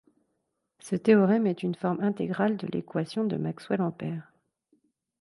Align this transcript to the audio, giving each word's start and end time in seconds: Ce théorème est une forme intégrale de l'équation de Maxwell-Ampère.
Ce 0.79 0.95
théorème 0.95 1.45
est 1.45 1.61
une 1.61 1.75
forme 1.75 2.01
intégrale 2.01 2.57
de 2.57 2.65
l'équation 2.65 3.23
de 3.23 3.37
Maxwell-Ampère. 3.37 4.33